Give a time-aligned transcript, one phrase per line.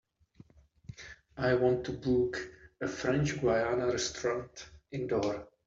[1.37, 2.39] I want to book
[2.81, 5.47] a French Guiana restaurant indoor.